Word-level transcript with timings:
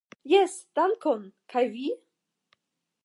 Jes, 0.31 0.55
dankon, 0.79 1.21
kaj 1.55 1.63
vi? 1.77 1.85